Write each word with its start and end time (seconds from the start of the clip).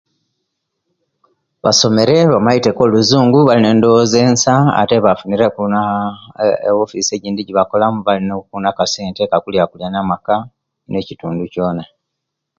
Basomere 1.63 2.15
bamaiteku 2.31 2.79
oluzungu 2.85 3.39
balina 3.47 3.69
endowoza 3.75 4.17
ensa 4.27 4.53
ate 4.81 4.97
bafunire 5.05 5.47
naaa 5.71 6.15
ewofisi 6.69 7.11
ejindi 7.13 7.41
ejibakola 7.43 7.85
balina 8.07 8.33
akasente 8.71 9.19
akakulakulanya 9.23 9.99
amaka 10.01 10.35
nekitundu 10.91 11.43
kiyona 11.51 11.83